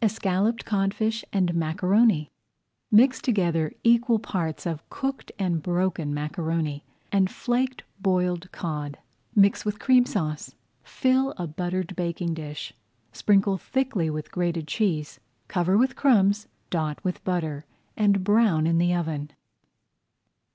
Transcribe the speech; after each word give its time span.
ESCALLOPED 0.00 0.64
CODFISH 0.64 1.22
AND 1.34 1.52
MACARONI 1.54 2.30
Mix 2.90 3.20
together 3.20 3.74
equal 3.84 4.18
parts 4.18 4.64
of 4.64 4.88
cooked 4.88 5.32
and 5.38 5.62
broken 5.62 6.14
macaroni 6.14 6.82
and 7.12 7.30
flaked 7.30 7.82
boiled 8.00 8.50
cod. 8.52 8.96
Mix 9.34 9.66
with 9.66 9.78
Cream 9.78 10.06
Sauce. 10.06 10.54
Fill 10.82 11.34
a 11.36 11.46
buttered 11.46 11.94
baking 11.94 12.32
dish, 12.32 12.70
[Page 12.70 12.76
100] 13.08 13.16
sprinkle 13.18 13.58
thickly 13.58 14.08
with 14.08 14.32
grated 14.32 14.66
cheese, 14.66 15.20
cover 15.46 15.76
with 15.76 15.94
crumbs, 15.94 16.48
dot 16.70 16.98
with 17.04 17.22
butter, 17.22 17.66
and 17.98 18.24
brown 18.24 18.66
in 18.66 18.78
the 18.78 18.94
oven. 18.94 19.30